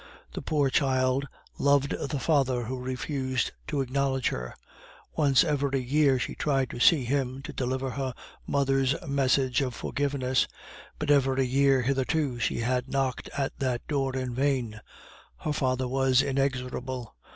The 0.33 0.41
poor 0.41 0.71
child 0.71 1.27
loved 1.59 1.91
the 2.09 2.17
father 2.17 2.63
who 2.63 2.79
refused 2.79 3.51
to 3.67 3.81
acknowledge 3.81 4.29
her. 4.29 4.55
Once 5.15 5.43
every 5.43 5.79
year 5.79 6.17
she 6.17 6.33
tried 6.33 6.71
to 6.71 6.79
see 6.79 7.03
him 7.05 7.43
to 7.43 7.53
deliver 7.53 7.91
her 7.91 8.15
mother's 8.47 8.95
message 9.07 9.61
of 9.61 9.75
forgiveness, 9.75 10.47
but 10.97 11.11
every 11.11 11.45
year 11.45 11.83
hitherto 11.83 12.39
she 12.39 12.61
had 12.61 12.89
knocked 12.89 13.29
at 13.37 13.55
that 13.59 13.85
door 13.87 14.15
in 14.15 14.33
vain; 14.33 14.81
her 15.41 15.53
father 15.53 15.87
was 15.87 16.23
inexorable. 16.23 17.15